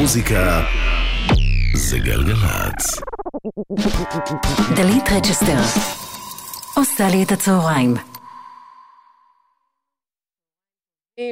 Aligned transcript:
מוזיקה 0.00 0.60
זה 1.74 1.98
גלגלצ. 1.98 3.00
דלית 4.76 5.04
רצ'שטר 5.16 5.80
עושה 6.76 7.04
לי 7.10 7.24
את 7.24 7.32
הצהריים. 7.32 7.94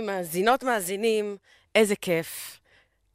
מאזינות 0.06 0.62
מאזינים, 0.62 1.36
איזה 1.74 1.96
כיף. 1.96 2.60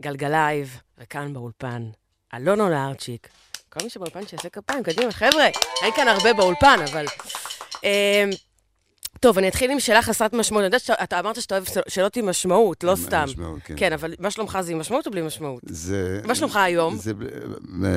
גלגלייב, 0.02 0.82
וכאן 0.98 1.34
באולפן, 1.34 1.90
אלון 2.34 2.70
אולארצ'יק. 2.70 3.30
כל 3.70 3.80
מי 3.84 3.90
שבאולפן 3.90 4.28
שיעשה 4.28 4.50
כפיים, 4.50 4.84
קדימה, 4.84 5.12
חבר'ה, 5.12 5.48
אין 5.84 5.94
כאן 5.96 6.08
הרבה 6.08 6.34
באולפן, 6.34 6.80
אבל... 6.92 7.06
טוב, 9.22 9.38
אני 9.38 9.48
אתחיל 9.48 9.72
עם 9.72 9.80
שאלה 9.80 10.02
חסרת 10.02 10.34
משמעות. 10.34 10.60
אני 10.62 10.66
יודעת 10.66 10.82
שאתה 10.82 11.20
אמרת 11.20 11.42
שאתה 11.42 11.56
אוהב 11.56 11.66
שאלות 11.88 12.16
עם 12.18 12.30
משמעות, 12.30 12.84
לא 12.84 12.96
סתם. 12.96 13.24
משמעות, 13.24 13.60
כן. 13.66 13.74
כן, 13.78 13.94
אבל 13.94 14.14
מה 14.20 14.32
שלומך 14.32 14.58
זה 14.62 14.72
עם 14.72 14.80
משמעות 14.80 15.06
או 15.08 15.12
בלי 15.12 15.22
משמעות? 15.22 15.62
זה... 15.66 16.22
מה 16.26 16.36
שלומך 16.36 16.56
היום? 16.56 16.98
זה 16.98 17.14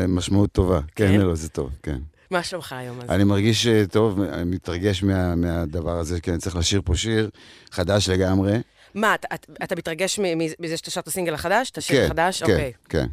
משמעות 0.09 0.53
טובה. 0.53 0.81
כן, 0.97 1.09
כן? 1.13 1.21
לא, 1.21 1.35
זה 1.35 1.49
טוב, 1.49 1.71
כן. 1.83 1.99
מה 2.31 2.43
שלומך 2.43 2.73
היום? 2.73 3.01
אז? 3.01 3.11
אני 3.11 3.25
מרגיש 3.25 3.67
אה, 3.67 3.85
טוב, 3.91 4.21
אני 4.21 4.45
מתרגש 4.45 5.03
מה- 5.03 5.35
מהדבר 5.35 5.99
הזה, 5.99 6.21
כי 6.21 6.31
אני 6.31 6.39
צריך 6.39 6.57
לשיר 6.57 6.81
פה 6.85 6.97
שיר 6.97 7.31
חדש 7.71 8.09
לגמרי. 8.09 8.53
מה, 8.95 9.15
אתה- 9.15 9.29
אתה- 9.35 9.53
אתה 9.65 9.77
מתרגש 9.77 10.21
מזה 10.61 10.77
שאתה 10.77 10.91
שר 10.91 11.01
את 11.01 11.07
הסינגל 11.09 11.35
החדש? 11.35 11.71
את 11.71 11.79
השיר 11.79 11.97
כן, 12.01 12.05
החדש? 12.07 12.43
כן, 12.43 12.53
אוקיי. 12.53 12.73
כן. 12.89 13.07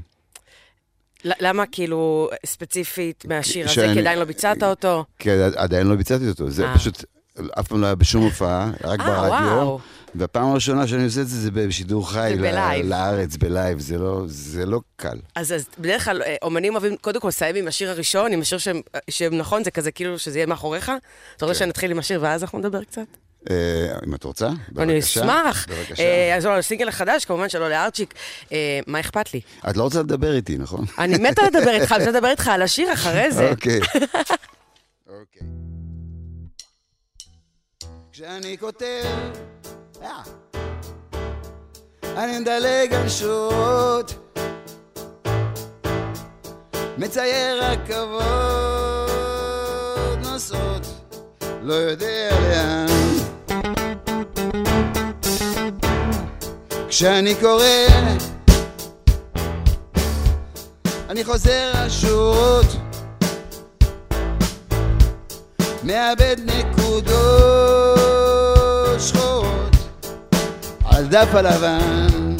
למה 1.23 1.63
כאילו 1.71 2.29
ספציפית 2.45 3.25
מהשיר 3.25 3.65
הזה, 3.65 3.73
שאני- 3.73 3.93
כי 3.93 3.99
עדיין 3.99 4.19
לא 4.19 4.25
ביצעת 4.25 4.63
אותו? 4.63 5.05
עד- 5.25 5.55
עדיין 5.55 5.87
לא 5.87 5.95
ביצעתי 5.95 6.29
אותו, 6.29 6.49
זה 6.49 6.65
אה. 6.65 6.75
פשוט 6.75 7.03
אף 7.59 7.67
פעם 7.67 7.81
לא 7.81 7.85
היה 7.85 7.95
בשום 7.95 8.23
הופעה, 8.23 8.71
רק 8.83 8.99
אה, 8.99 9.05
ברדיו. 9.05 9.47
וואו. 9.57 9.79
והפעם 10.15 10.51
הראשונה 10.51 10.87
שאני 10.87 11.03
עושה 11.03 11.21
את 11.21 11.27
זה, 11.27 11.37
זה 11.39 11.51
בשידור 11.51 12.11
חי 12.11 12.33
ל-. 12.37 12.83
לארץ, 12.89 13.35
בלייב, 13.37 13.79
זה 13.79 13.97
לא- 13.97 14.23
זה 14.25 14.65
לא 14.65 14.81
קל. 14.95 15.17
אז, 15.35 15.53
אז 15.53 15.65
בדרך 15.79 16.05
כלל 16.05 16.21
אה, 16.21 16.35
אומנים 16.41 16.73
אוהבים 16.73 16.97
קודם 16.97 17.19
כל 17.19 17.27
לסיים 17.27 17.55
עם 17.55 17.67
השיר 17.67 17.89
הראשון, 17.89 18.33
עם 18.33 18.41
השיר 18.41 18.57
שהם, 18.57 18.81
שהם 19.09 19.37
נכון, 19.37 19.63
זה 19.63 19.71
כזה 19.71 19.91
כאילו 19.91 20.19
שזה 20.19 20.37
יהיה 20.39 20.45
מאחוריך. 20.45 20.91
אתה 21.37 21.45
רוצה 21.45 21.59
כן. 21.59 21.65
שנתחיל 21.65 21.91
עם 21.91 21.99
השיר 21.99 22.19
ואז 22.21 22.43
אנחנו 22.43 22.59
נדבר 22.59 22.83
קצת? 22.83 23.01
אה, 23.49 23.55
אם 24.07 24.15
את 24.15 24.23
רוצה, 24.23 24.49
בבקשה. 24.69 24.83
אני 24.83 24.99
אשמח. 24.99 25.67
בבקשה. 25.69 26.35
אז 26.35 26.45
לא, 26.45 26.57
הסינגל 26.57 26.87
החדש, 26.87 27.25
כמובן 27.25 27.49
שלא 27.49 27.69
לארצ'יק. 27.69 28.13
מה 28.87 28.99
אכפת 28.99 29.33
לי? 29.33 29.41
את 29.69 29.77
לא 29.77 29.83
רוצה 29.83 29.99
לדבר 29.99 30.35
איתי, 30.35 30.57
נכון? 30.57 30.85
אני 30.99 31.17
מתה 31.17 31.41
לדבר 31.47 31.71
איתך, 31.71 31.91
אני 31.91 31.99
רוצה 32.05 32.17
לדבר 32.17 32.27
איתך 32.29 32.47
על 32.47 32.61
השיר 32.61 32.93
אחרי 32.93 33.31
זה. 33.31 33.49
אוקיי. 33.51 33.79
אוקיי. 35.19 35.47
כשאני 38.21 38.57
כותב, 38.57 39.03
אה, 40.03 40.21
אני 42.03 42.39
מדלג 42.39 42.93
על 42.93 43.09
שורות, 43.09 44.35
מצייר 46.97 47.63
רכבות 47.63 48.19
נוסעות, 50.21 50.87
לא 51.61 51.73
יודע 51.73 52.29
לאן. 52.41 52.85
כשאני 56.89 57.35
קורא, 57.35 57.65
אני 61.09 61.23
חוזר 61.23 61.71
על 61.73 61.89
שורות, 61.89 62.67
מאבד 65.83 66.35
נקודות 66.45 68.00
שחורות 69.01 69.75
על 70.85 71.07
דף 71.07 71.27
הלבן. 71.33 72.35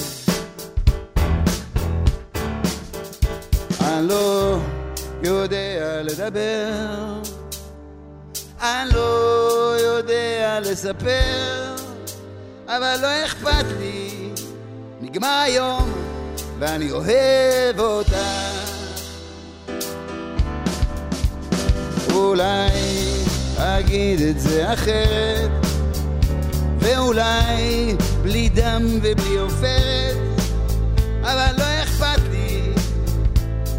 אני 3.82 4.08
לא 4.08 4.58
יודע 5.24 6.02
לדבר, 6.04 6.70
אני 8.62 8.90
לא 8.94 9.76
יודע 9.80 10.60
לספר, 10.60 11.76
אבל 12.68 12.96
לא 13.02 13.26
אכפת 13.26 13.66
לי, 13.80 14.30
נגמר 15.02 15.42
היום 15.46 15.92
ואני 16.60 16.92
אוהב 16.92 17.80
אותה. 17.80 18.52
אולי 22.14 22.70
אגיד 23.58 24.22
את 24.22 24.40
זה 24.40 24.74
אחרת, 24.74 25.71
ואולי 26.82 27.96
בלי 28.22 28.50
דם 28.50 28.82
ובלי 29.02 29.38
עופרת, 29.38 30.18
אבל 31.22 31.52
לא 31.58 31.84
אכפת 31.84 32.22
לי, 32.32 32.62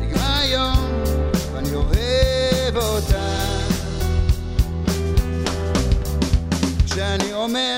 נגמר 0.01 0.35
היום 0.39 1.03
ואני 1.53 1.75
אוהב 1.75 2.77
אותה. 2.77 3.33
כשאני 6.87 7.33
אומר, 7.33 7.77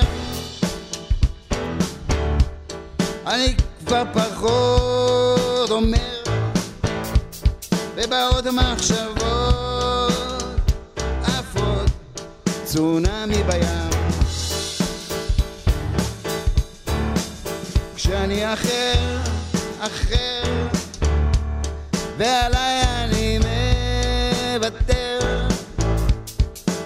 אני 3.27 3.55
כבר 3.85 4.03
פחות 4.13 5.71
אומר, 5.71 6.23
ובאות 7.95 8.45
מחשבות 8.45 9.23
עפות 11.23 11.89
צונאמי 12.65 13.43
בים. 13.43 13.84
כשאני 18.05 18.53
אחר, 18.53 19.17
אחר, 19.79 20.43
ועליי 22.17 22.81
אני 23.03 23.39
מוותר, 24.57 25.19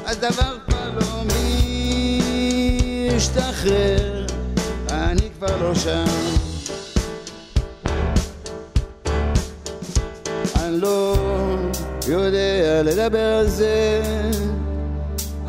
אז 0.05 0.17
דבר 0.17 0.57
כבר 0.67 0.89
לא 0.99 1.23
משתחרר, 3.15 4.25
אני 4.89 5.29
כבר 5.37 5.57
לא 5.63 5.75
שם. 5.75 6.05
אני 10.55 10.81
לא 10.81 11.15
יודע 12.07 12.81
לדבר 12.83 13.35
על 13.39 13.47
זה, 13.47 14.01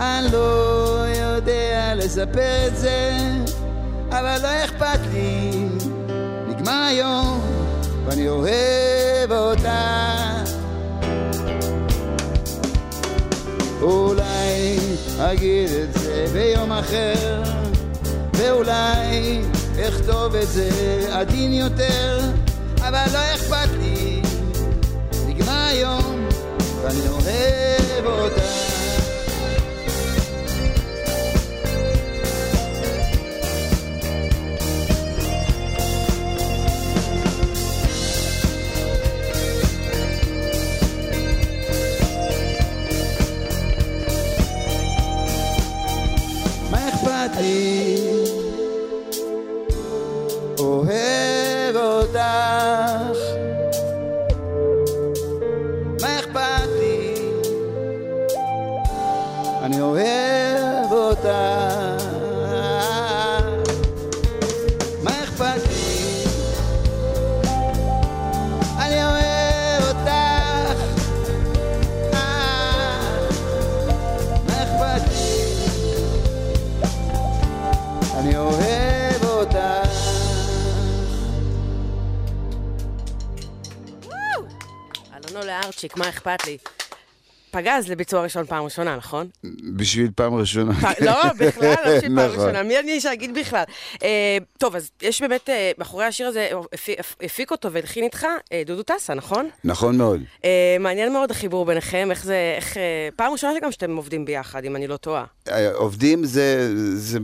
אני 0.00 0.32
לא 0.32 1.04
יודע 1.16 1.92
לספר 1.96 2.66
את 2.66 2.76
זה, 2.76 3.18
אבל 4.10 4.38
לא 4.42 4.64
אכפת 4.64 5.00
לי, 5.12 5.50
נגמר 6.48 6.84
היום 6.88 7.40
ואני 8.06 8.28
אוהב 8.28 9.32
אותה. 9.32 10.10
אולי 13.82 14.78
אגיד 15.18 15.70
את 15.70 15.94
זה 15.94 16.26
ביום 16.32 16.72
אחר, 16.72 17.42
ואולי 18.34 19.40
אכתוב 19.88 20.34
את 20.34 20.48
זה 20.48 20.70
עדין 21.12 21.52
יותר, 21.52 22.20
אבל 22.78 23.04
לא 23.12 23.34
אכפת 23.34 23.68
לי, 23.80 24.22
נגמר 25.26 25.66
היום 25.68 26.28
ואני 26.82 27.08
אוהב 27.08 28.06
אותה. 28.06 28.69
אלונו 85.30 85.46
לארצ'יק, 85.46 85.96
מה 85.96 86.08
אכפת 86.08 86.46
לי? 86.46 86.58
פגז 87.50 87.88
לביצוע 87.88 88.22
ראשון 88.22 88.46
פעם 88.46 88.64
ראשונה, 88.64 88.96
נכון? 88.96 89.26
בשביל 89.76 90.10
פעם 90.14 90.34
ראשונה. 90.34 90.74
פ- 90.74 91.02
לא, 91.02 91.12
בכלל, 91.38 91.68
לא 91.86 91.96
בשביל 91.96 92.16
פעם 92.16 92.18
נכון. 92.28 92.40
ראשונה. 92.40 92.62
מי 92.62 92.78
אני 92.78 93.00
שאגיד 93.00 93.34
בכלל? 93.38 93.62
אה, 94.02 94.08
טוב, 94.58 94.76
אז 94.76 94.90
יש 95.02 95.20
באמת, 95.22 95.50
אה, 95.50 95.70
מאחורי 95.78 96.04
השיר 96.04 96.26
הזה, 96.26 96.48
הפי- 96.72 96.94
הפיק 97.22 97.50
אותו 97.50 97.72
והלחין 97.72 98.04
איתך 98.04 98.26
אה, 98.52 98.62
דודו 98.66 98.82
טסה, 98.82 99.14
נכון? 99.14 99.48
נכון 99.64 99.96
מאוד. 99.98 100.20
אה, 100.44 100.76
מעניין 100.80 101.12
מאוד 101.12 101.30
החיבור 101.30 101.66
ביניכם, 101.66 102.08
איך 102.10 102.24
זה, 102.24 102.54
איך... 102.56 102.76
אה, 102.76 102.82
פעם 103.16 103.32
ראשונה 103.32 103.52
שגם 103.60 103.72
שאתם 103.72 103.96
עובדים 103.96 104.24
ביחד, 104.24 104.64
אם 104.64 104.76
אני 104.76 104.86
לא 104.86 104.96
טועה. 104.96 105.24
אה, 105.48 105.72
עובדים 105.74 106.24
זה... 106.24 106.70
זה 106.96 107.18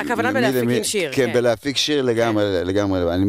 הכוונה 0.00 0.32
בלהפיק 0.32 0.62
למי- 0.62 0.84
שיר, 0.84 1.12
כן, 1.12 1.26
כן. 1.26 1.32
בלהפיק 1.32 1.76
שיר 1.76 2.02
לגמרי, 2.02 2.44
לגמרי. 2.64 3.14
אני 3.14 3.24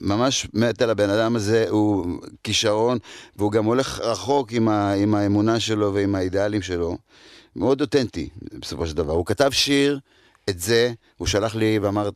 ממש 0.00 0.46
מת 0.54 0.82
על 0.82 0.90
הבן 0.90 1.10
אדם 1.10 1.36
הזה, 1.36 1.64
הוא 1.68 2.06
כישרון, 2.44 2.98
והוא 3.36 3.52
גם 3.52 3.64
הולך 3.64 4.00
רחוק 4.00 4.52
עם, 4.52 4.68
ה, 4.68 4.92
עם 4.92 5.14
האמונה 5.14 5.60
שלו 5.60 5.71
ועם 5.80 6.14
האידיאלים 6.14 6.62
שלו. 6.62 6.96
מאוד 7.56 7.80
אותנטי, 7.80 8.28
בסופו 8.60 8.86
של 8.86 8.96
דבר. 8.96 9.12
הוא 9.12 9.26
כתב 9.26 9.50
שיר, 9.52 9.98
את 10.50 10.58
זה, 10.60 10.92
הוא 11.16 11.26
שלח 11.28 11.54
לי 11.54 11.78
ואמר, 11.82 12.10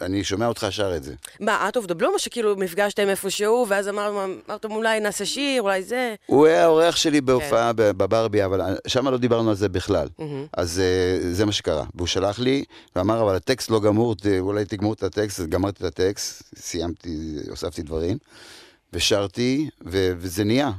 אני 0.00 0.24
שומע 0.24 0.46
אותך 0.46 0.66
שר 0.70 0.96
את 0.96 1.04
זה. 1.04 1.14
מה, 1.40 1.68
Out 1.70 1.78
of 1.78 1.86
the 1.86 1.94
Blue, 2.00 2.06
או 2.14 2.18
שכאילו 2.18 2.54
נפגשתם 2.54 3.08
איפשהו, 3.08 3.66
ואז 3.68 3.88
אמר- 3.88 4.24
אמרתם 4.48 4.70
אולי 4.72 5.00
נעשה 5.00 5.24
שיר, 5.26 5.62
אולי 5.62 5.82
זה? 5.82 6.14
הוא 6.26 6.46
היה 6.46 6.64
האורח 6.64 6.96
שלי 6.96 7.18
כן. 7.18 7.26
בהופעה 7.26 7.72
ב- 7.72 7.82
בברבי, 7.90 8.44
אבל 8.44 8.60
שם 8.86 9.08
לא 9.08 9.16
דיברנו 9.18 9.48
על 9.50 9.56
זה 9.56 9.68
בכלל. 9.68 10.08
אז 10.52 10.80
אה, 10.80 11.32
זה 11.32 11.44
מה 11.44 11.52
שקרה. 11.52 11.84
והוא 11.94 12.06
שלח 12.06 12.38
לי, 12.38 12.64
ואמר, 12.96 13.22
אבל 13.22 13.34
הטקסט 13.36 13.70
לא 13.70 13.80
גמור, 13.80 14.14
אולי 14.40 14.64
תגמור 14.64 14.92
את 14.92 15.02
הטקסט, 15.02 15.40
אז 15.40 15.46
גמרתי 15.46 15.86
את 15.86 15.98
הטקסט, 16.00 16.42
סיימתי, 16.58 17.18
הוספתי 17.50 17.82
דברים, 17.82 18.18
ושרתי, 18.92 19.68
ו- 19.86 20.12
וזה 20.18 20.44
נהיה. 20.44 20.70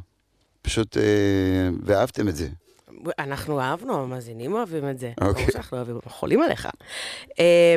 פשוט, 0.63 0.98
אה, 0.98 1.04
ואהבתם 1.83 2.27
את 2.27 2.36
זה. 2.36 2.48
אנחנו 3.19 3.60
אהבנו, 3.62 4.04
המאזינים 4.04 4.54
אוהבים 4.54 4.89
את 4.89 5.00
זה. 5.00 5.12
אוקיי. 5.21 5.33
ברור 5.33 5.51
שאנחנו 5.51 5.77
אוהבים, 5.77 5.95
אנחנו 5.95 6.12
חולים 6.12 6.42
עליך. 6.42 6.68
אה, 7.39 7.75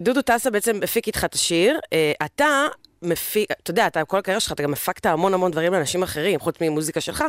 דודו 0.00 0.22
טסה 0.22 0.50
בעצם 0.50 0.80
הפיק 0.82 1.06
איתך 1.06 1.24
את 1.24 1.34
השיר. 1.34 1.78
אה, 1.92 2.12
אתה 2.24 2.66
מפיק, 3.04 3.50
אתה 3.62 3.70
יודע, 3.70 3.86
אתה 3.86 4.04
כל 4.04 4.18
הקריירה 4.18 4.40
שלך, 4.40 4.52
אתה 4.52 4.62
גם 4.62 4.72
הפקת 4.72 5.06
המון 5.06 5.34
המון 5.34 5.50
דברים 5.50 5.72
לאנשים 5.72 6.02
אחרים, 6.02 6.40
חוץ 6.40 6.56
ממוזיקה 6.60 7.00
שלך. 7.00 7.24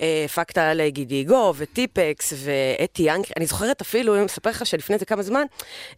אה, 0.00 0.22
הפקת 0.24 0.58
לגידי 0.74 1.14
יגו 1.14 1.54
וטיפקס 1.56 2.32
ואתי 2.36 3.02
ינקרי. 3.02 3.32
אני 3.36 3.46
זוכרת 3.46 3.80
אפילו, 3.80 4.14
אני 4.16 4.24
מספר 4.24 4.50
לך 4.50 4.66
שלפני 4.66 4.98
זה 4.98 5.04
כמה 5.04 5.22
זמן, 5.22 5.42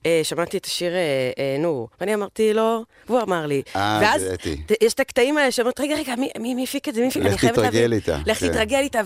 אה, 0.06 0.20
שמעתי 0.22 0.56
את 0.56 0.64
השיר, 0.64 0.92
אה, 0.92 1.56
נו, 1.58 1.88
ואני 2.00 2.14
אמרתי 2.14 2.54
לו, 2.54 2.84
והוא 3.08 3.22
אמר 3.22 3.46
לי. 3.46 3.62
אה, 3.76 4.12
זה 4.18 4.34
אתי. 4.34 4.56
יש 4.82 4.94
את 4.94 5.00
הקטעים 5.00 5.38
האלה 5.38 5.50
שאומרת, 5.50 5.80
רגע, 5.80 5.94
רגע, 5.94 6.14
מי- 6.38 6.64
הפיק 6.64 6.88
את 6.88 6.94
זה? 6.94 7.00
מי 7.00 7.08
הפיק? 7.08 7.22
לך 7.22 7.28
אני 7.28 7.38
חייבת 7.38 7.58
תתרגל 7.58 7.78
להבין." 7.80 7.92
איתה, 7.92 8.18
לך 8.26 8.38
כן. 8.38 8.48
תתרגל 8.48 8.78
איתה, 8.78 9.00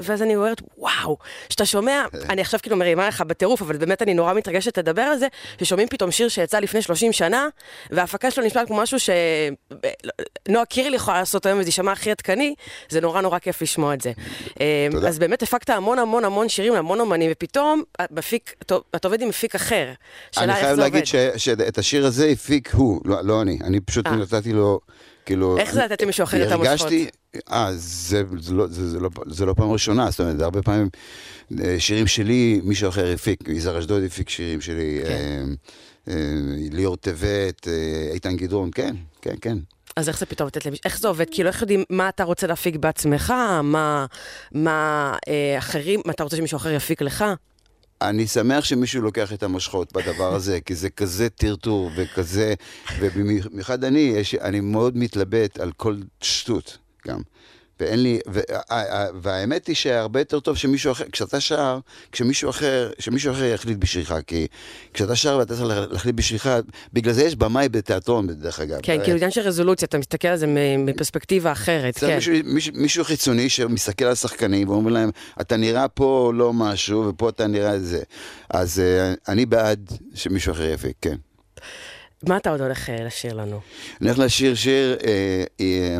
ואז 0.00 0.22
אני 0.22 0.36
אומרת, 0.36 0.62
וואו, 0.78 1.16
שאתה 1.48 1.66
שומע, 1.66 2.04
אני 2.30 2.40
עכשיו 2.40 2.60
כאילו 2.62 2.76
מרימה 2.76 3.08
לך 3.08 3.20
בטירוף, 3.20 3.62
אבל 3.62 3.76
באמת 3.76 4.02
אני 4.02 4.14
נורא 4.14 4.34
מתרגשת 4.34 4.78
לדבר 4.78 5.02
על 5.02 5.18
זה, 5.18 5.26
ששומעים 5.62 5.88
פתאום 5.88 6.10
שיר 6.10 6.28
שיצא 6.28 6.58
לפני 6.58 6.82
30 6.82 7.12
שנה, 7.12 7.48
וההפקה 7.90 8.30
שלו 8.30 8.44
נשמעת 8.44 8.66
כמו 8.66 8.76
משהו 8.76 8.98
שנועה 9.08 10.64
קירל 10.64 10.94
יכולה 10.94 11.18
לעשות 11.18 11.46
היום, 11.46 11.58
וזה 11.58 11.68
יישמע 11.68 11.92
הכי 11.92 12.10
עדכני, 12.10 12.54
זה 12.88 13.00
נורא 13.00 13.20
נורא 13.20 13.38
כיף 13.38 13.62
לשמוע 13.62 13.94
את 13.94 14.00
זה. 14.00 14.12
אה, 14.60 14.88
תודה. 14.90 15.08
אז 15.08 15.18
באמת 15.18 15.42
הפקת 15.42 15.70
המון 15.70 15.98
המון 15.98 16.24
המון 16.24 16.48
שירים 16.48 16.72
להמון 16.74 17.00
אומנים, 17.00 17.30
ופתאום 17.32 17.82
מפיק, 18.10 18.54
אתה 18.96 19.08
עובד 19.08 19.22
עם 19.22 19.28
מפיק 19.28 19.54
אחר. 19.54 19.92
אני 20.36 20.52
חייב 20.54 20.78
להגיד 20.78 21.04
שאת 21.36 21.78
השיר 21.78 22.06
הזה 22.06 22.26
הפיק 22.26 22.70
הוא, 22.74 23.00
לא 23.04 23.20
לא 23.24 23.42
אני. 23.42 23.58
אני 23.64 23.80
פשוט 23.80 24.06
אה. 24.06 24.16
נתתי 24.16 24.52
לו, 24.52 24.80
כאילו... 25.26 25.58
איך 25.58 25.72
זה 25.74 25.84
לתת 25.84 26.02
למישהו 26.02 26.24
אחר 26.24 26.46
את 26.46 26.52
המושכות? 26.52 26.70
הרגשתי, 26.80 27.06
אה, 27.52 27.68
זה 27.72 28.22
זה 28.40 28.54
לא- 28.54 28.66
זה- 28.66 28.88
זה 28.90 29.00
לא- 29.00 29.08
זה 29.26 29.46
לא 29.46 29.54
פעם 29.54 29.70
ראשונה, 29.72 30.10
זאת 30.10 30.20
אומרת, 30.20 30.40
הרבה 30.40 30.62
פעמים 30.62 30.88
אה, 31.64 31.76
שירים 31.78 32.06
שלי, 32.06 32.60
מישהו 32.64 32.88
אחר 32.88 33.12
הפיק. 33.12 33.40
יזהר 33.48 33.78
אשדוד 33.78 34.02
הפיק 34.04 34.28
שירים 34.28 34.60
שלי, 34.60 35.00
כן. 35.06 35.44
אה, 36.08 36.14
ליאור 36.70 36.96
טבת, 36.96 37.68
אה, 37.68 38.10
איתן 38.12 38.36
גדרון, 38.36 38.70
כן, 38.74 38.96
כן, 39.22 39.34
כן. 39.40 39.58
אז 39.96 40.08
איך 40.08 40.18
זה 40.18 40.26
פתאום 40.26 40.46
לתת 40.46 40.66
למישהו, 40.66 40.82
איך 40.84 41.00
זה 41.00 41.08
עובד? 41.08 41.26
כאילו, 41.30 41.48
איך 41.48 41.60
יודעים 41.60 41.84
מה 41.90 42.08
אתה 42.08 42.24
רוצה 42.24 42.46
להפיק 42.46 42.76
בעצמך, 42.76 43.34
מה, 43.62 44.06
מה 44.52 45.14
אה, 45.28 45.58
אחרים, 45.58 46.00
מה 46.04 46.12
אתה 46.12 46.24
רוצה 46.24 46.36
שמישהו 46.36 46.56
אחר 46.56 46.70
יפיק 46.70 47.02
לך? 47.02 47.24
אני 48.02 48.26
שמח 48.26 48.64
שמישהו 48.64 49.02
לוקח 49.02 49.32
את 49.32 49.42
המושכות 49.42 49.92
בדבר 49.92 50.34
הזה, 50.34 50.60
כי 50.60 50.74
זה 50.74 50.90
כזה 50.90 51.28
טרטור 51.28 51.90
וכזה, 51.96 52.54
ובמיוחד 52.98 53.84
אני, 53.84 53.98
יש, 53.98 54.34
אני 54.34 54.60
מאוד 54.60 54.96
מתלבט 54.96 55.60
על 55.60 55.72
כל 55.72 55.96
שטות 56.20 56.78
גם. 57.08 57.20
ואין 57.80 58.02
לי, 58.02 58.18
וה- 58.26 58.42
והאמת 59.22 59.66
היא 59.66 59.76
שהרבה 59.76 60.20
יותר 60.20 60.40
טוב 60.40 60.56
שמישהו 60.56 60.92
אחר, 60.92 61.04
כשאתה 61.12 61.40
שר, 61.40 61.78
כשמישהו 62.12 62.50
אחר, 62.50 62.90
שמישהו 62.98 63.32
אחר 63.32 63.44
יחליט 63.44 63.78
בשבילך, 63.78 64.14
כי 64.26 64.46
כשאתה 64.94 65.16
שר 65.16 65.36
ואתה 65.38 65.54
צריך 65.54 65.66
לה- 65.68 65.86
להחליט 65.90 66.14
בשבילך, 66.14 66.50
בגלל 66.92 67.12
זה 67.12 67.22
יש 67.24 67.36
במאי 67.36 67.68
בתיאטרון, 67.68 68.26
דרך 68.26 68.60
אגב. 68.60 68.78
כן, 68.82 68.98
כאילו 69.02 69.16
עניין 69.16 69.30
של 69.30 69.40
רזולוציה, 69.40 69.86
אתה 69.86 69.98
מסתכל 69.98 70.28
על 70.28 70.36
זה 70.36 70.46
מפרספקטיבה 70.78 71.52
אחרת, 71.52 71.98
כן. 71.98 72.14
מישהו, 72.14 72.32
מישהו, 72.44 72.72
מישהו 72.76 73.04
חיצוני 73.04 73.48
שמסתכל 73.48 74.04
על 74.04 74.12
השחקנים 74.12 74.68
ואומר 74.68 74.90
להם, 74.90 75.10
אתה 75.40 75.56
נראה 75.56 75.88
פה 75.88 76.32
לא 76.34 76.52
משהו, 76.52 77.06
ופה 77.08 77.28
אתה 77.28 77.46
נראה 77.46 77.78
זה. 77.78 78.02
אז 78.50 78.82
uh, 79.14 79.18
אני 79.32 79.46
בעד 79.46 79.88
שמישהו 80.14 80.52
אחר 80.52 80.70
יפיק, 80.70 80.96
כן. 81.02 81.16
מה 82.26 82.36
אתה 82.36 82.50
עוד 82.50 82.60
הולך 82.60 82.90
אה, 82.90 83.04
לשיר 83.04 83.34
לנו? 83.34 83.60
אני 84.00 84.08
הולך 84.08 84.18
לשיר 84.18 84.54
שיר 84.54 84.96
אה, 85.06 85.44
אה, 85.60 85.98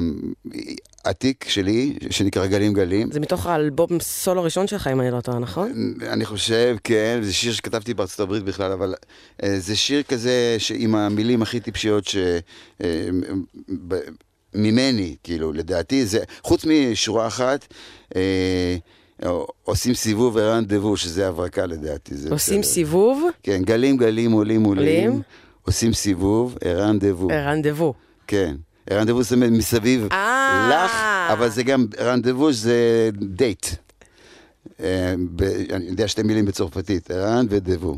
עתיק 1.04 1.44
שלי, 1.48 1.98
שנקרא 2.10 2.46
גלים 2.46 2.72
גלים. 2.72 3.12
זה 3.12 3.20
מתוך 3.20 3.46
האלבום 3.46 4.00
סולו 4.00 4.42
ראשון 4.42 4.66
שלך, 4.66 4.86
אם 4.86 5.00
אני 5.00 5.10
לא 5.10 5.20
טועה, 5.20 5.38
נכון? 5.38 5.94
אני 6.02 6.24
חושב, 6.24 6.76
כן, 6.84 7.18
זה 7.22 7.32
שיר 7.32 7.52
שכתבתי 7.52 7.94
בארצות 7.94 8.20
הברית 8.20 8.42
בכלל, 8.42 8.72
אבל 8.72 8.94
אה, 9.42 9.58
זה 9.58 9.76
שיר 9.76 10.02
כזה 10.02 10.56
עם 10.74 10.94
המילים 10.94 11.42
הכי 11.42 11.60
טיפשיות 11.60 12.04
ש... 12.04 12.16
אה, 12.84 13.08
ב- 13.88 13.98
ממני, 14.54 15.16
כאילו, 15.22 15.52
לדעתי, 15.52 16.06
זה, 16.06 16.18
חוץ 16.42 16.64
משורה 16.64 17.26
אחת, 17.26 17.66
אה, 18.16 18.76
עושים 19.64 19.94
סיבוב 19.94 20.36
ורנדבו, 20.36 20.96
שזה 20.96 21.28
הברקה 21.28 21.66
לדעתי. 21.66 22.14
עושים 22.30 22.60
בסדר. 22.60 22.72
סיבוב, 22.72 23.28
כן, 23.42 23.62
גלים 23.62 23.96
גלים 23.96 24.32
עולים 24.32 24.62
עולים, 24.62 24.84
עולים. 24.86 25.22
עושים 25.68 25.92
סיבוב, 25.92 26.56
רנדבו. 26.64 27.28
רנדבו. 27.28 27.94
כן. 28.26 28.54
רנדבו 28.90 29.22
זאת 29.22 29.32
אומרת 29.32 29.50
מסביב 29.50 30.08
אה. 30.12 30.70
לך, 30.72 30.92
אבל 31.32 31.48
זה 31.48 31.62
גם, 31.62 31.86
רנדבו 32.00 32.52
זה 32.52 33.10
דייט. 33.12 33.66
אה, 34.80 35.14
אני 35.70 35.84
יודע 35.84 36.08
שתי 36.08 36.22
מילים 36.22 36.44
בצרפתית, 36.44 37.10
רן 37.10 37.46
ודבו. 37.50 37.96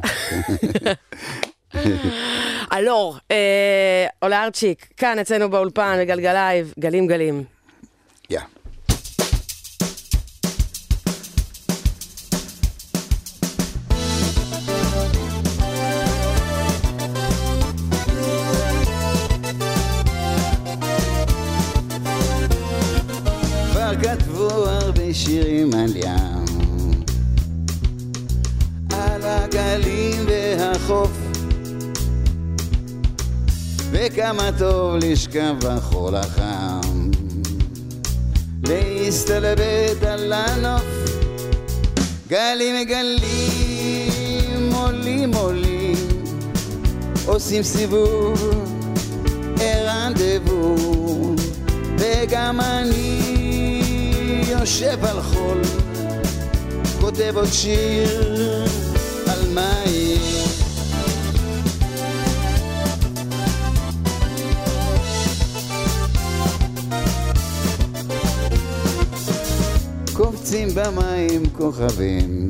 אלור, 2.73 3.17
אה, 3.31 4.07
עולה 4.19 4.45
ארצ'יק, 4.45 4.87
כאן 4.97 5.19
אצלנו 5.19 5.51
באולפן, 5.51 5.99
בגלגלייב, 6.01 6.75
גלים 6.79 7.07
גלים. 7.07 7.45
יא. 8.31 8.41
כבר 8.41 8.60
והחוף, 30.91 31.11
וכמה 33.91 34.51
טוב 34.59 34.97
לשכב 34.97 35.55
בחול 35.61 36.17
החם, 36.17 37.11
להסתלבט 38.63 40.03
על 40.07 40.33
הנוף, 40.33 40.85
גלים 42.29 42.87
גלים 42.89 44.73
עולים 44.73 45.35
עולים, 45.35 45.97
עושים 47.27 47.63
סיבוב, 47.63 48.51
רנדבו, 49.61 50.75
וגם 51.99 52.61
אני 52.61 53.21
יושב 54.49 55.05
על 55.05 55.23
חול, 55.23 55.61
כותב 57.01 57.33
עוד 57.37 57.53
שיר 57.53 58.65
על 59.27 59.55
מים. 59.55 60.00
קופצים 70.51 70.69
במים 70.75 71.43
כוכבים, 71.57 72.49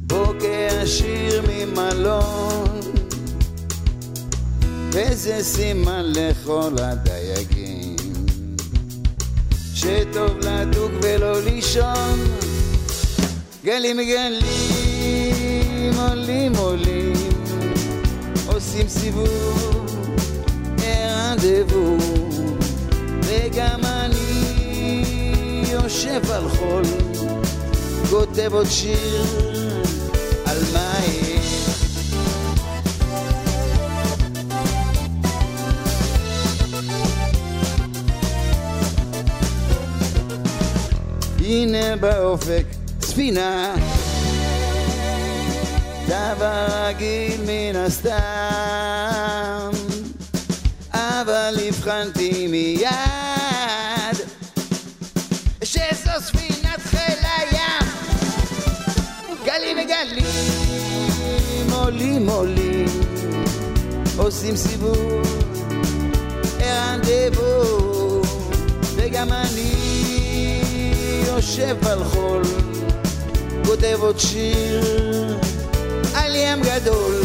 בוקר 0.00 0.86
שיר 0.86 1.42
ממלון, 1.48 2.80
וזה 4.90 5.38
סימן 5.42 6.02
לכל 6.04 6.72
הדייגים, 6.82 7.96
שטוב 9.74 10.38
לדוג 10.42 10.90
ולא 11.02 11.42
לישון. 11.42 12.18
גלים 13.64 13.96
גלים 14.00 14.40
עולים 15.98 16.56
עולים, 16.56 17.16
עושים 18.46 18.88
סיבוב, 18.88 19.86
רנדבו, 20.80 21.96
וגם 23.22 23.80
אני 23.84 23.95
יושב 26.06 26.30
על 26.30 26.48
חול, 26.48 26.82
כותב 28.10 28.54
עוד 28.54 28.66
שיר 28.70 29.24
על 30.46 30.58
מים. 30.72 31.42
הנה 41.38 41.96
באופק 41.96 42.64
ספינה, 43.00 43.74
דבר 46.06 46.66
רגיל 46.70 47.40
מן 47.46 47.76
הסתם, 47.76 48.10
אבל 50.92 51.54
הבחנתי 51.68 52.46
מיד 52.46 53.35
גלים 60.04 61.72
עולים 61.72 62.28
עולים, 62.28 62.86
עושים 64.16 64.56
סיבוב, 64.56 65.22
רנדבו, 66.60 68.22
וגם 68.94 69.32
אני 69.32 69.74
יושב 71.26 71.76
על 71.86 72.04
חול, 72.04 72.42
כותב 73.66 73.98
עוד 74.00 74.18
שיר 74.18 75.38
על 76.14 76.34
ים 76.34 76.62
גדול. 76.62 77.15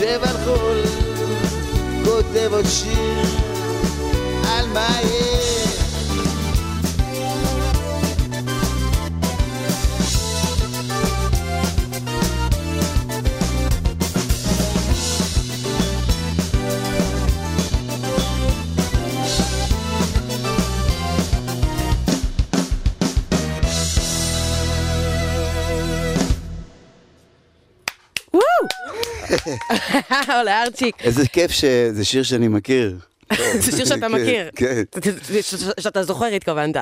יושב 0.00 0.20
על 0.22 0.36
חול, 0.44 0.82
כותב 2.04 2.52
עוד 2.52 2.64
שיר 2.66 3.22
על 4.44 4.66
מים. 4.66 5.25
עולה 30.38 30.62
ארצ'יק. 30.62 30.94
איזה 31.00 31.28
כיף 31.28 31.50
שזה 31.50 32.04
שיר 32.04 32.22
שאני 32.22 32.48
מכיר. 32.48 32.98
זה 33.60 33.76
שיר 33.76 33.84
שאתה 33.84 34.06
כן, 34.08 34.12
מכיר. 34.12 34.50
כן. 34.56 34.82
שאתה 35.80 36.02
זוכר 36.02 36.24
התכוונת. 36.26 36.76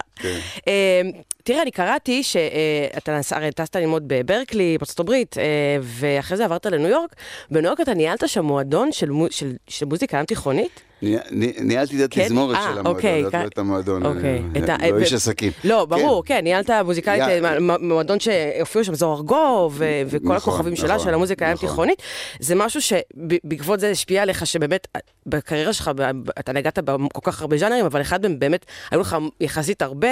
כן. 1.45 1.53
אה, 1.53 1.57
תראה, 1.57 1.63
אני 1.63 1.71
קראתי 1.71 2.23
שאתה 2.23 3.21
הרי 3.31 3.51
טסת 3.53 3.77
ללמוד 3.77 4.03
בברקלי, 4.07 4.77
בארצות 4.79 5.01
הברית, 5.01 5.39
אה, 5.39 5.45
ואחרי 5.81 6.37
זה 6.37 6.45
עברת 6.45 6.67
לניו 6.67 6.89
יורק. 6.89 7.15
בניו 7.51 7.65
יורק 7.67 7.81
אתה 7.81 7.95
ניהלת 7.95 8.29
שם 8.29 8.45
מועדון 8.45 8.93
של 8.93 9.11
מו- 9.11 9.27
של- 9.31 9.57
של 9.69 9.87
מוזיקה 9.87 10.19
ים 10.19 10.25
תיכונית? 10.25 10.81
ני- 11.03 11.17
ני- 11.31 11.53
ניהלתי 11.61 12.05
את 12.05 12.11
כן? 12.15 12.21
התזמורת 12.21 12.57
אה, 12.57 12.63
של 12.63 12.69
המועדון, 12.69 12.87
אוקיי, 12.97 13.23
לא 13.23 13.29
את 13.47 13.59
המועדון, 13.59 14.07
אוקיי. 14.07 14.39
אני- 14.55 14.65
את 14.65 14.69
ה- 14.69 14.91
לא 14.91 14.99
איש 14.99 15.13
עסקים. 15.13 15.53
לא, 15.65 15.85
ברור, 15.85 16.25
כן. 16.25 16.35
כן, 16.35 16.45
ניהלת 16.45 16.71
מוזיקלית, 16.71 17.21
אה, 17.23 17.39
מועדון 17.81 18.21
שהופיעו 18.21 18.85
שם 18.85 18.95
זוהר 18.95 19.21
גו, 19.21 19.71
ו- 19.73 20.03
וכל 20.07 20.19
נכון, 20.25 20.37
הכוכבים 20.37 20.77
שלה, 20.77 20.95
נכון, 20.95 21.07
של 21.07 21.15
המוזיקה 21.15 21.47
הים 21.47 21.55
נכון. 21.55 21.69
תיכונית. 21.69 22.03
זה 22.41 22.55
משהו 22.55 22.81
שבעקבות 22.83 23.81
זה 23.81 23.91
השפיע 23.91 24.23
עליך, 24.23 24.47
שבאמת, 24.47 24.87
בקריירה 25.27 25.73
שלך, 25.73 25.91
אתה 26.39 26.53
נגעת 26.53 26.79
בכל 26.79 27.21
כך 27.31 27.41
הרבה 27.41 27.57
ז'אנרים, 27.59 27.85
אבל 27.85 28.01
אחד 28.01 28.23
מהם 28.23 28.39
באמת, 28.39 28.67
היו 28.91 29.01
לך 29.01 29.17
יחסית 29.41 29.83
הרבה 29.83 30.09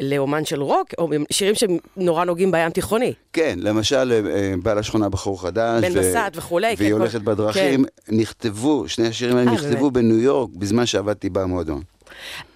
לאומן 0.00 0.44
של 0.44 0.60
רוק, 0.70 0.88
או 0.98 1.08
שירים 1.32 1.54
שנורא 1.54 2.24
נוגעים 2.24 2.50
בים 2.50 2.70
תיכוני. 2.70 3.12
כן, 3.32 3.58
למשל, 3.62 4.12
אה, 4.30 4.54
בעל 4.62 4.78
השכונה 4.78 5.08
בחור 5.08 5.42
חדש. 5.42 5.84
בן 5.84 5.92
ו- 5.94 6.00
בסט 6.00 6.18
וכולי, 6.34 6.76
כן, 6.76 6.82
והיא 6.82 6.92
כל- 6.94 6.98
הולכת 7.00 7.20
בדרכים, 7.22 7.84
נכתבו, 8.08 8.88
שני 8.88 9.06
השירים 9.06 9.36
האלה 9.36 9.50
אה, 9.50 9.54
נכתבו 9.54 9.90
באמת? 9.90 10.06
בניו 10.06 10.20
יורק, 10.22 10.50
בזמן 10.54 10.86
שעבדתי 10.86 11.30
במועדון. 11.30 11.82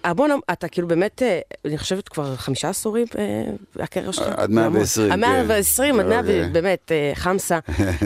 המון, 0.03 0.29
אתה 0.51 0.67
כאילו 0.67 0.87
באמת, 0.87 1.21
אה, 1.23 1.39
אני 1.65 1.77
חושבת 1.77 2.09
כבר 2.09 2.35
חמישה 2.35 2.69
עשורים, 2.69 3.07
אה, 3.17 3.43
הקריירה 3.83 4.13
שלך. 4.13 4.27
עד 4.37 4.49
120, 4.51 5.11
עד 5.11 5.19
120, 5.19 5.99
עד 5.99 6.05
כן. 6.05 6.09
100, 6.09 6.19
אוקיי. 6.19 6.49
באמת, 6.49 6.91
אה, 6.91 7.11
חמסה. 7.15 7.59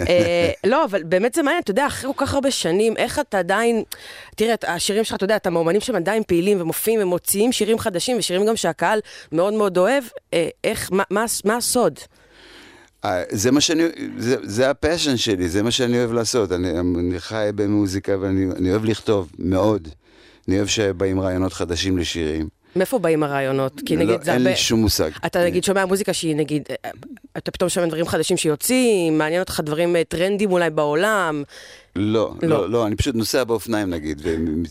אה, 0.10 0.52
לא, 0.64 0.86
אבל 0.86 1.04
באמת 1.04 1.34
זה 1.34 1.44
מעניין, 1.44 1.62
אתה 1.64 1.72
יודע, 1.72 1.88
אחרי 1.88 2.12
כל 2.16 2.26
כך 2.26 2.34
הרבה 2.34 2.52
שנים, 2.52 2.98
איך 2.98 3.20
אתה 3.20 3.40
עדיין, 3.40 3.84
תראה, 4.36 4.56
השירים 4.68 5.04
שלך, 5.04 5.16
אתה 5.16 5.24
יודע, 5.24 5.36
אתה 5.36 5.50
מאומנים 5.50 5.82
שהם 5.82 5.96
עדיין 5.96 6.24
פעילים 6.28 6.62
ומופיעים 6.62 7.00
ומוציאים 7.02 7.52
שירים 7.52 7.80
חדשים, 7.80 8.18
ושירים 8.18 8.46
גם 8.46 8.56
שהקהל 8.56 9.00
מאוד 9.32 9.54
מאוד 9.54 9.78
אוהב, 9.78 10.04
אה, 10.34 10.48
איך, 10.64 10.90
מה- 10.92 11.04
מה 11.10 11.26
מה 11.46 11.56
הסוד? 11.58 12.00
אה, 13.06 13.24
זה 13.30 13.52
מה 13.52 13.62
שאני, 13.62 13.84
זה, 14.18 14.36
זה 14.44 14.70
הפשן 14.70 15.18
שלי, 15.18 15.50
זה 15.50 15.64
מה 15.64 15.72
שאני 15.72 15.98
אוהב 16.00 16.12
לעשות. 16.14 16.52
אני, 16.52 16.72
אני 16.80 17.20
חי 17.20 17.50
במוזיקה 17.56 18.16
ואני 18.20 18.46
אני 18.58 18.72
אוהב 18.72 18.86
לכתוב, 18.86 19.30
מאוד. 19.40 19.88
אני 20.50 20.58
אוהב 20.58 20.68
שבאים 20.68 21.20
רעיונות 21.22 21.54
חדשים 21.54 21.98
לשירים. 21.98 22.48
מאיפה 22.76 23.00
באים 23.00 23.24
הרעיונות? 23.24 23.82
כי 23.86 23.96
לא, 23.96 24.04
נגיד, 24.04 24.24
זה 24.24 24.32
אין 24.32 24.40
הרבה... 24.42 24.50
לי 24.52 24.56
שום 24.58 24.80
מושג. 24.82 25.10
אתה 25.26 25.46
נגיד 25.46 25.64
שומע 25.64 25.86
מוזיקה 25.86 26.14
שהיא 26.14 26.36
נגיד, 26.36 26.64
אה, 26.86 26.90
אתה 27.38 27.52
פתאום 27.52 27.70
שומע 27.70 27.88
דברים 27.88 28.06
חדשים 28.08 28.38
שיוצאים, 28.38 29.18
מעניין 29.18 29.42
אותך 29.42 29.60
דברים 29.66 29.96
אה, 29.96 30.04
טרנדים 30.04 30.52
אולי 30.52 30.70
בעולם, 30.70 31.44
לא, 31.96 32.34
לא. 32.42 32.50
לא, 32.50 32.70
לא, 32.70 32.88
אני 32.88 32.96
פשוט 32.96 33.16
נוסע 33.16 33.44
באופניים 33.44 33.90
נגיד. 33.90 34.22
ומ- 34.24 34.64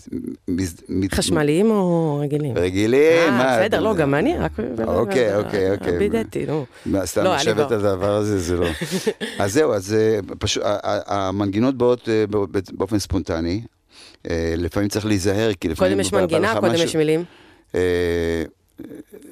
חשמליים 1.15 1.71
או 1.71 2.19
רגילים? 2.23 2.57
רגילים, 2.59 3.31
מה? 3.33 3.45
אה, 3.59 3.61
בסדר, 3.67 3.81
לא, 3.81 3.95
גם 3.95 4.15
אני, 4.15 4.39
רק... 4.39 4.53
אוקיי, 4.87 5.37
אוקיי, 5.37 5.71
אוקיי. 5.73 5.99
בידתי, 5.99 6.47
נו. 6.47 6.65
מה, 6.87 7.07
סתם 7.07 7.25
לא, 7.25 7.35
לשבת 7.37 7.55
כבר- 7.67 7.75
על 7.75 7.87
הדבר 7.87 8.15
הזה, 8.15 8.39
זה 8.39 8.57
לא. 8.57 8.67
אז 9.45 9.53
זהו, 9.53 9.73
אז 9.73 9.97
פשוט, 10.39 10.63
המנגינות 11.07 11.75
באות 11.79 12.09
בא- 12.31 12.39
באופן 12.73 12.99
ספונטני. 12.99 13.61
אה, 14.31 14.55
לפעמים 14.57 14.89
צריך 14.89 15.07
להיזהר, 15.07 15.51
כי 15.61 15.69
לפעמים... 15.69 15.93
קודם 15.93 16.01
יש 16.01 16.13
מנגינה, 16.13 16.55
קודם 16.61 16.73
משהו- 16.73 16.85
יש 16.87 16.97
מילים. 16.97 17.25
אה, 17.75 18.43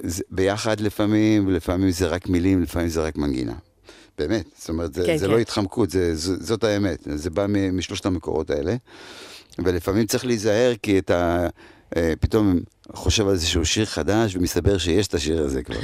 זה- 0.02 0.22
ביחד 0.30 0.80
לפעמים, 0.80 1.50
לפעמים 1.50 1.90
זה 1.90 2.06
רק 2.06 2.28
מילים, 2.28 2.62
לפעמים 2.62 2.88
זה 2.88 3.02
רק 3.02 3.16
מנגינה. 3.16 3.54
באמת, 4.18 4.44
זאת 4.58 4.68
אומרת, 4.68 4.94
זה, 4.94 5.02
כן, 5.06 5.16
זה 5.16 5.26
כן. 5.26 5.32
לא 5.32 5.38
התחמקות, 5.38 5.90
זה, 5.90 6.10
זאת 6.14 6.64
האמת, 6.64 7.08
זה 7.14 7.30
בא 7.30 7.46
משלושת 7.72 8.06
המקורות 8.06 8.50
האלה. 8.50 8.76
ולפעמים 9.58 10.06
צריך 10.06 10.26
להיזהר, 10.26 10.72
כי 10.82 10.98
אתה 10.98 11.46
אה, 11.96 12.12
פתאום 12.20 12.58
חושב 12.92 13.26
על 13.26 13.32
איזשהו 13.32 13.64
שיר 13.66 13.84
חדש, 13.84 14.36
ומסתבר 14.36 14.78
שיש 14.78 15.06
את 15.06 15.14
השיר 15.14 15.42
הזה 15.42 15.62
כבר. 15.62 15.80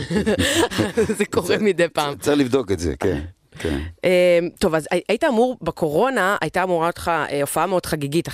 זה 1.18 1.24
קורה 1.24 1.56
מדי 1.60 1.88
פעם. 1.92 2.14
צריך 2.20 2.38
לבדוק 2.38 2.72
את 2.72 2.78
זה, 2.78 2.94
כן. 3.00 3.20
כן. 3.58 3.78
אה, 4.04 4.38
טוב, 4.58 4.74
אז 4.74 4.88
הי- 4.90 5.00
היית 5.08 5.24
אמור, 5.24 5.56
בקורונה, 5.62 6.36
הייתה 6.40 6.62
אמורה 6.62 6.86
אותך 6.86 7.10
אה, 7.30 7.40
הופעה 7.40 7.66
מאוד 7.66 7.86
חגיגית, 7.86 8.28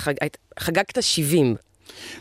חגגת 0.59 0.97
70. 1.03 1.55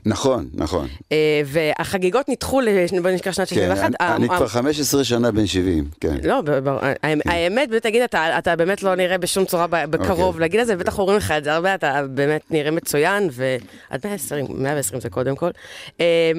נכון, 0.06 0.48
נכון. 0.54 0.88
אה, 1.12 1.16
והחגיגות 1.44 2.28
נדחו, 2.28 2.60
בוא 3.02 3.10
נזכר 3.10 3.30
שנת 3.30 3.48
כן, 3.48 3.54
61. 3.54 3.90
אני, 4.00 4.14
אני 4.16 4.26
ה- 4.30 4.37
כבר 4.37 4.46
15 4.48 5.04
שנה 5.04 5.30
בן 5.30 5.46
70, 5.46 5.84
כן. 6.00 6.16
לא, 6.25 6.40
האמ- 6.46 7.02
האמת, 7.25 7.68
באמת, 7.70 7.82
תגיד, 7.82 8.02
אתה 8.02 8.38
אתה 8.38 8.56
באמת 8.56 8.82
לא 8.82 8.94
נראה 8.94 9.18
בשום 9.18 9.44
צורה 9.44 9.66
ב- 9.66 9.84
בקרוב 9.90 10.20
אוקיי. 10.20 10.40
להגיד 10.40 10.60
את 10.60 10.66
זה, 10.66 10.76
בטח 10.76 10.98
אומרים 10.98 11.16
לך 11.16 11.30
את 11.30 11.44
זה 11.44 11.52
הרבה, 11.54 11.75
אתה 11.75 12.02
באמת 12.10 12.40
נראה 12.50 12.70
מצוין, 12.70 13.28
ועד 13.32 14.00
120, 14.04 14.46
120 14.58 15.00
זה 15.00 15.10
קודם 15.10 15.37
כל. 15.37 15.50
אה, 16.00 16.32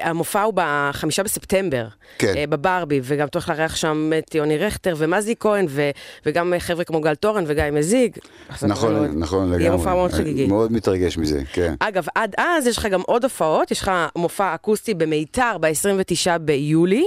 המופע 0.00 0.42
הוא 0.42 0.52
בחמישה 0.56 1.22
בספטמבר, 1.22 1.86
כן. 2.18 2.32
אה, 2.36 2.44
בברבי, 2.48 3.00
וגם 3.02 3.26
אתה 3.26 3.38
הולך 3.38 3.48
לארח 3.48 3.76
שם 3.76 4.10
את 4.18 4.34
יוני 4.34 4.58
רכטר 4.58 4.94
ומזי 4.98 5.34
כהן, 5.40 5.66
ו- 5.68 5.90
וגם 6.26 6.54
אה, 6.54 6.60
חבר'ה 6.60 6.84
כמו 6.84 7.00
גל 7.00 7.14
תורן 7.14 7.44
וגיא 7.46 7.64
מזיג. 7.72 8.12
נכון, 8.62 9.18
נכון, 9.18 9.42
לגמרי. 9.46 9.62
יהיה 9.62 9.72
מופע 9.72 9.94
מאוד 9.94 10.12
חגיגי. 10.12 10.46
מאוד 10.46 10.72
מתרגש 10.72 11.18
מזה, 11.18 11.40
כן. 11.52 11.74
אגב, 11.80 12.06
עד 12.14 12.34
אז 12.38 12.66
יש 12.66 12.75
לך 12.78 12.86
גם 12.86 13.00
עוד 13.00 13.24
הופעות, 13.24 13.70
יש 13.70 13.80
לך 13.80 13.90
מופע 14.16 14.54
אקוסטי 14.54 14.94
במיתר 14.94 15.56
ב-29 15.60 16.38
ביולי, 16.40 17.04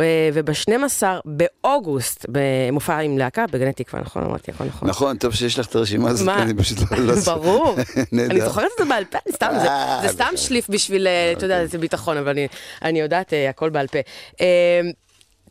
אה, 0.00 0.04
וב-12 0.32 1.02
באוגוסט, 1.24 2.26
במופע 2.28 2.98
עם 2.98 3.18
להקה 3.18 3.44
בגני 3.52 3.72
תקווה, 3.72 4.02
נכון? 4.02 4.22
אמרתי 4.24 4.50
הכל 4.50 4.64
נכון. 4.64 4.88
נכון, 4.88 5.16
טוב 5.16 5.34
שיש 5.34 5.58
לך 5.58 5.66
את 5.66 5.74
הרשימה 5.74 6.10
הזאת, 6.10 6.28
אני 6.28 6.54
פשוט 6.54 6.78
לא... 6.92 6.98
לא- 6.98 7.14
ברור. 7.34 7.76
אני 8.12 8.40
זוכרת 8.40 8.64
את 8.78 8.84
זה 8.84 8.94
בעל 8.94 9.04
פה, 9.04 9.18
סתם, 9.32 9.50
זה- 9.62 9.68
אה, 9.68 10.08
סתם. 10.08 10.32
שליף 10.36 10.70
בשביל, 10.70 11.06
אה, 11.06 11.32
אתה 11.32 11.44
יודע, 11.44 11.66
זה 11.66 11.78
ביטחון, 11.78 12.16
אבל 12.16 12.38
אני- 12.82 13.00
יודעת 13.00 13.32
הכל 13.50 13.70
בעל 13.70 13.86
פה. 13.86 13.98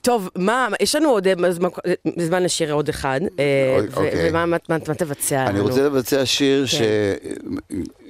טוב, 0.07 0.29
מה, 0.35 0.67
יש 0.81 0.95
לנו 0.95 1.09
עוד 1.09 1.27
אה, 1.27 1.33
זמן- 2.17 2.43
לשיר 2.43 2.73
עוד 2.73 2.89
אחד, 2.89 3.19
אה, 3.39 3.79
אוקיי. 3.93 4.29
ומה 4.29 4.45
מה- 4.45 4.57
מה- 4.69 4.77
מה 4.87 4.95
תבצע 4.95 5.35
לנו? 5.41 5.49
אני 5.49 5.59
רוצה 5.59 5.85
לבצע 5.85 6.25
שיר 6.25 6.65
כן. 6.67 6.77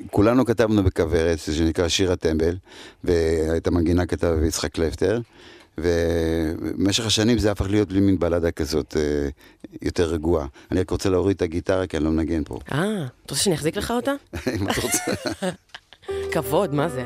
שכולנו 0.08 0.46
כתבנו 0.46 0.84
בכוורת, 0.84 1.40
שנקרא 1.40 1.88
שיר 1.88 2.12
הטמבל, 2.12 2.56
ואת 3.04 3.68
המנגינה 3.68 4.06
כתב 4.06 4.38
יצחק 4.48 4.72
קלפטר, 4.72 5.20
ובמשך 5.78 7.06
השנים 7.06 7.38
זה 7.38 7.52
הפך 7.52 7.70
להיות 7.70 7.92
לי 7.92 8.00
מין 8.00 8.20
בלדה 8.20 8.52
כזאת 8.52 8.98
אה, 8.98 9.30
יותר 9.82 10.06
רגועה. 10.14 10.46
אני 10.72 10.80
רק 10.80 10.90
רוצה 10.90 11.10
להוריד 11.10 11.36
את 11.36 11.42
הגיטרה 11.42 11.88
כי 11.88 11.98
אני 11.98 12.06
לא 12.06 12.12
מנגן 12.12 12.44
פה. 12.44 12.60
אה, 12.72 12.80
אתה 13.26 13.34
רוצה 13.34 13.44
שאני 13.44 13.56
אחזיק 13.56 13.78
לך 13.78 13.92
אותה? 13.92 14.12
אם 14.62 14.70
את 14.70 14.76
רוצה. 14.78 14.98
כבוד, 16.34 16.74
מה 16.74 16.90
זה? 16.90 17.04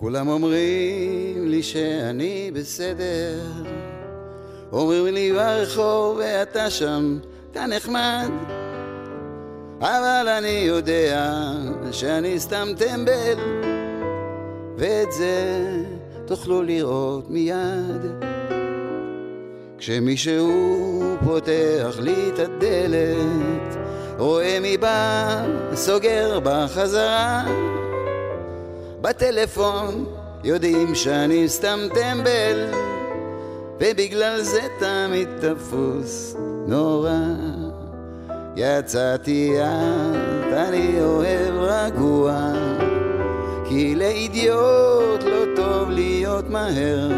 כולם 0.00 0.28
אומרים 0.28 1.48
לי 1.48 1.62
שאני 1.62 2.50
בסדר, 2.54 3.40
אומרים 4.72 5.14
לי 5.14 5.32
ברחוב 5.32 6.16
ואתה 6.18 6.70
שם, 6.70 7.18
אתה 7.50 7.66
נחמד, 7.66 8.28
אבל 9.80 10.28
אני 10.38 10.62
יודע 10.66 11.52
שאני 11.92 12.40
סתם 12.40 12.68
טמבל, 12.76 13.38
ואת 14.76 15.12
זה 15.12 15.68
תוכלו 16.26 16.62
לראות 16.62 17.30
מיד. 17.30 18.24
כשמישהו 19.78 21.02
פותח 21.24 21.96
לי 22.00 22.30
את 22.34 22.38
הדלת, 22.38 23.76
רואה 24.18 24.58
מי 24.60 24.76
בא, 24.76 25.46
סוגר 25.74 26.40
בחזרה. 26.42 27.44
בטלפון 29.00 30.04
יודעים 30.44 30.94
שאני 30.94 31.48
סתם 31.48 31.78
טמבל 31.94 32.70
ובגלל 33.80 34.42
זה 34.42 34.60
תמיד 34.78 35.28
תפוס 35.40 36.36
נורא. 36.66 37.18
יצאתי 38.56 39.54
את 39.60 40.52
אני 40.52 41.00
אוהב 41.00 41.54
רגוע 41.54 42.52
כי 43.68 43.94
לאידיוט 43.94 45.22
לא 45.22 45.44
טוב 45.56 45.90
להיות 45.90 46.50
מהר. 46.50 47.10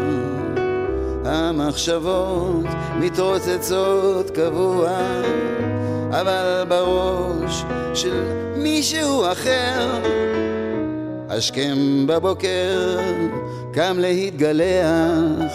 המחשבות 1.25 2.67
מתרוצצות 2.99 4.31
קבוע 4.31 4.91
אבל 6.11 6.65
בראש 6.69 7.65
של 7.95 8.25
מישהו 8.57 9.33
אחר 9.33 10.01
השכם 11.31 12.07
בבוקר 12.07 12.99
קם 13.73 13.97
להתגלח. 13.99 15.53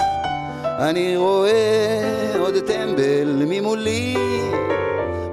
אני 0.64 1.18
רואה 1.18 2.34
עוד 2.40 2.54
טמבל 2.58 3.44
ממולי. 3.48 4.16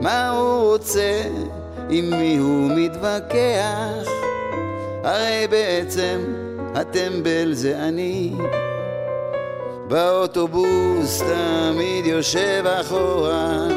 מה 0.00 0.30
הוא 0.30 0.72
רוצה, 0.72 1.22
עם 1.90 2.10
מי 2.10 2.36
הוא 2.36 2.70
מתווכח? 2.76 4.10
הרי 5.04 5.46
בעצם 5.50 6.20
הטמבל 6.74 7.54
זה 7.54 7.78
אני. 7.78 8.32
באוטובוס 9.88 11.22
תמיד 11.22 12.06
יושב 12.06 12.64
אחורה 12.66 13.68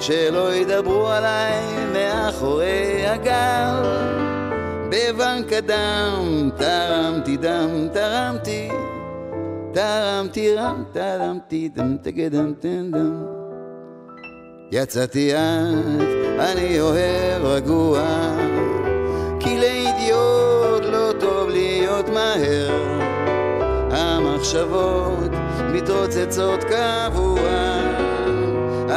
שלא 0.00 0.54
ידברו 0.54 1.08
עליי 1.08 1.62
מאחורי 1.92 3.06
הגב 3.06 4.25
בבנק 4.96 5.52
הדם 5.52 6.50
תרמתי 6.56 7.36
דם 7.36 7.88
תרמתי. 7.92 8.68
תרמתי 9.72 10.54
רם 10.54 10.84
תרמתי 10.92 11.68
דם 11.68 11.96
תגדם 12.02 12.52
תן 12.60 12.90
דם. 12.90 13.22
יצאתי 14.72 15.34
את 15.34 15.38
אני 16.38 16.80
אוהב 16.80 17.44
רגוע. 17.44 18.00
כי 19.40 19.58
לאידיוט 19.58 20.82
לא 20.82 21.12
טוב 21.20 21.48
להיות 21.48 22.08
מהר. 22.08 23.00
המחשבות 23.90 25.30
מתרוצצות 25.72 26.64
קבוע. 26.64 27.40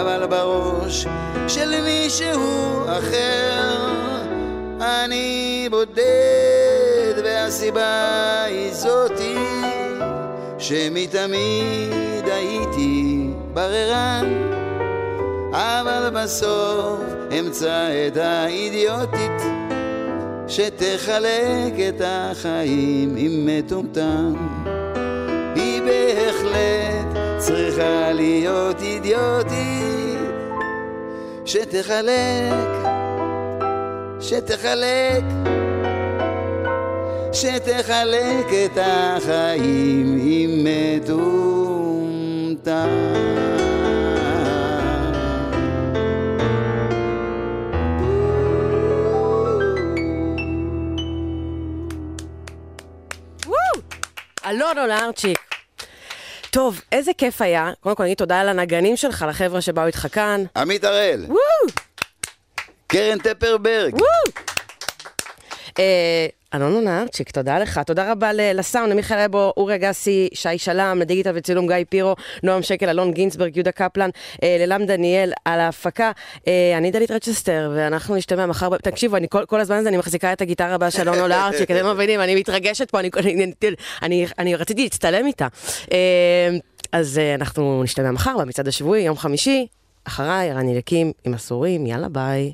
אבל 0.01 0.25
בראש 0.25 1.07
של 1.47 1.81
מישהו 1.81 2.83
אחר 2.85 3.89
אני 4.81 5.67
בודד 5.71 7.13
והסיבה 7.23 8.43
היא 8.43 8.73
זאתי 8.73 9.35
שמתמיד 10.57 12.25
הייתי 12.25 13.29
בררן 13.53 14.49
אבל 15.51 16.09
בסוף 16.13 16.99
אמצא 17.39 17.89
את 18.07 18.17
האידיוטית 18.17 19.41
שתחלק 20.47 21.73
את 21.89 22.01
החיים 22.05 23.15
עם 23.17 23.45
מטומטם. 23.45 24.33
היא 25.55 25.81
בהחלט 25.81 27.37
צריכה 27.37 28.11
להיות 28.13 28.81
אידיוטית 28.81 30.19
שתחלק 31.45 32.98
שתחלק 34.29 35.23
שתחלק 37.33 38.45
את 38.65 38.77
החיים 38.81 40.19
עם 40.21 40.63
מטומטם 40.63 41.69
אלון 54.45 54.77
אולארצ'יק. 54.77 55.39
טוב, 56.51 56.81
איזה 56.91 57.11
כיף 57.17 57.41
היה. 57.41 57.71
קודם 57.79 57.95
כל, 57.95 58.03
נגיד 58.03 58.17
תודה 58.17 58.43
לנגנים 58.43 58.97
שלך, 58.97 59.25
לחבר'ה 59.29 59.61
שבאו 59.61 59.85
איתך 59.85 60.07
כאן. 60.11 60.43
עמית 60.55 60.83
הראל, 60.83 61.25
וואו! 61.27 61.88
קרן 62.91 63.17
טפרברג, 63.17 63.95
אה, 65.80 66.28
אלון 66.54 66.75
אולארצ'יק, 66.75 67.31
תודה 67.32 67.60
לך. 67.60 67.80
תודה 67.86 68.12
רבה 68.12 68.34
לסאונד, 68.34 68.91
למיכאל 68.91 69.19
אבו, 69.19 69.54
אורי 69.58 69.75
אגסי, 69.75 70.30
שי 70.34 70.58
שלם, 70.58 70.97
לדיגיטל 71.02 71.32
וצילום 71.36 71.67
גיא 71.67 71.75
פירו, 71.89 72.15
נועם 72.43 72.62
שקל, 72.62 72.89
אלון 72.89 73.12
גינצברג, 73.12 73.56
יהודה 73.58 73.71
קפלן, 73.71 74.10
אה, 74.43 74.58
ללם 74.60 74.86
דניאל 74.86 75.32
על 75.45 75.60
ההפקה. 75.60 76.12
אה, 76.47 76.78
אני 76.78 76.91
דלית 76.91 77.12
רצ'שטר, 77.12 77.71
ואנחנו 77.75 78.15
נשתמע 78.15 78.45
מחר. 78.45 78.78
תקשיבו, 78.78 79.17
אני 79.17 79.28
כל, 79.30 79.60
הזמן 79.60 79.75
הזה 79.75 79.89
אני 79.89 79.97
מחזיקה 79.97 80.34
את 80.34 80.41
הגיטרה 80.41 80.73
הבאה 80.73 80.91
של 80.91 81.02
אלון 81.02 81.19
אולארצ'יק, 81.19 81.71
אתם 81.71 81.86
לא 81.86 81.93
מבינים, 81.93 82.21
אני 82.21 82.36
מתרגשת 82.36 82.91
פה, 82.91 82.99
אני, 84.39 84.56
רציתי 84.56 84.84
להצטלם 84.84 85.25
איתה. 85.25 85.47
אז 86.91 87.21
אנחנו 87.36 87.84
נשתמע 87.84 88.12
מחר 88.12 88.38
במצעד 88.38 88.67
השבועי, 88.67 89.02
יום 89.02 89.17
חמישי. 89.17 89.67
אחריי, 90.04 90.54
רני 90.54 90.78
לקים 90.78 91.12
עם 91.25 91.34
אסורים, 91.34 91.86
יאללה 91.86 92.10
ביי. 92.10 92.52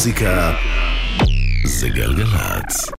מוזיקה 0.00 0.52
זה 1.64 1.88
גלגלצ. 1.88 2.86